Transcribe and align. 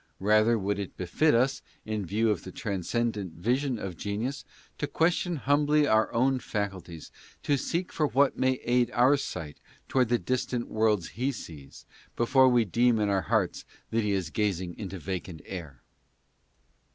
Rather 0.19 0.57
would 0.57 0.79
it 0.79 0.97
befit 0.97 1.35
us, 1.35 1.61
in 1.85 2.03
view 2.07 2.31
of 2.31 2.43
the 2.43 2.51
transcendent 2.51 3.33
vision 3.33 3.77
of 3.77 3.95
genius, 3.95 4.43
to 4.79 4.87
question 4.87 5.35
humbly 5.35 5.85
our 5.85 6.11
own 6.11 6.39
faculties, 6.39 7.11
or 7.47 7.55
seek 7.55 7.91
for 7.93 8.07
what 8.07 8.35
may 8.35 8.53
aid 8.63 8.89
our 8.95 9.15
sight 9.15 9.59
toward 9.87 10.09
the 10.09 10.17
distant 10.17 10.67
worlds 10.69 11.09
he 11.09 11.31
sees, 11.31 11.85
before 12.15 12.49
we 12.49 12.65
deem 12.65 12.97
in 12.97 13.09
our 13.09 13.21
hearts 13.21 13.63
that 13.91 14.01
he 14.01 14.11
is 14.11 14.31
gazing 14.31 14.75
into 14.79 14.97
vacant 14.97 15.39
air. 15.45 15.83